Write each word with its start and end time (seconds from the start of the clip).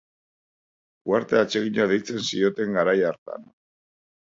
Uharte 1.11 1.39
atsegina 1.43 1.87
deitzen 1.95 2.27
zioten 2.33 2.77
garai 2.83 3.01
hartan. 3.15 3.51